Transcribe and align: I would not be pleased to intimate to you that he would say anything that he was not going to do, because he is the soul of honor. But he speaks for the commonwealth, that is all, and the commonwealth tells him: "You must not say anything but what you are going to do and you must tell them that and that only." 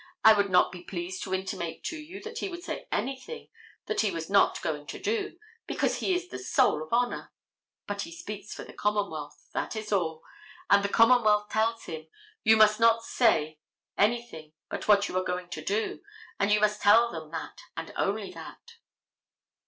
I 0.25 0.33
would 0.33 0.49
not 0.49 0.71
be 0.71 0.81
pleased 0.81 1.21
to 1.21 1.33
intimate 1.35 1.83
to 1.83 1.95
you 1.95 2.23
that 2.23 2.39
he 2.39 2.49
would 2.49 2.63
say 2.63 2.87
anything 2.91 3.49
that 3.85 4.01
he 4.01 4.09
was 4.09 4.31
not 4.31 4.59
going 4.63 4.87
to 4.87 4.99
do, 4.99 5.37
because 5.67 5.97
he 5.97 6.15
is 6.15 6.29
the 6.29 6.39
soul 6.39 6.81
of 6.81 6.91
honor. 6.91 7.31
But 7.85 8.01
he 8.01 8.11
speaks 8.11 8.51
for 8.51 8.63
the 8.63 8.73
commonwealth, 8.73 9.51
that 9.53 9.75
is 9.75 9.91
all, 9.91 10.23
and 10.71 10.83
the 10.83 10.89
commonwealth 10.89 11.49
tells 11.51 11.83
him: 11.83 12.07
"You 12.43 12.57
must 12.57 12.79
not 12.79 13.03
say 13.03 13.59
anything 13.95 14.53
but 14.71 14.87
what 14.87 15.07
you 15.07 15.15
are 15.19 15.23
going 15.23 15.49
to 15.49 15.63
do 15.63 16.01
and 16.39 16.51
you 16.51 16.59
must 16.59 16.81
tell 16.81 17.11
them 17.11 17.29
that 17.29 17.61
and 17.77 17.89
that 17.89 17.95
only." 17.95 18.35